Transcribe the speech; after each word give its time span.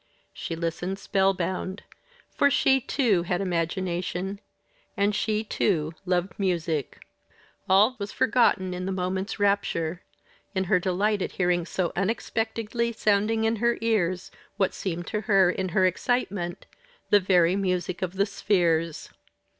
She 0.33 0.55
listened 0.55 0.97
spellbound 0.97 1.83
for 2.33 2.49
she, 2.49 2.79
too, 2.81 3.21
had 3.21 3.39
imagination, 3.39 4.39
and 4.97 5.13
she, 5.13 5.43
too, 5.43 5.93
loved 6.07 6.39
music. 6.39 7.03
All 7.69 7.97
was 7.99 8.11
forgotten 8.11 8.73
in 8.73 8.87
the 8.87 8.91
moment's 8.91 9.37
rapture 9.39 10.01
in 10.55 10.63
her 10.63 10.79
delight 10.79 11.21
at 11.21 11.33
hearing 11.33 11.67
so 11.67 11.93
unexpectedly 11.95 12.91
sounding 12.93 13.43
in 13.43 13.57
her 13.57 13.77
ears, 13.81 14.31
what 14.57 14.73
seemed 14.73 15.05
to 15.05 15.21
her, 15.21 15.51
in 15.51 15.69
her 15.69 15.85
excitement, 15.85 16.65
the 17.11 17.19
very 17.19 17.55
music 17.55 18.01
of 18.01 18.13
the 18.13 18.25
spheres. 18.25 19.11